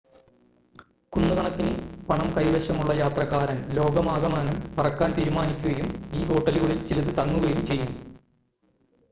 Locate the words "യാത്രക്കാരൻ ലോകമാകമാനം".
2.93-4.57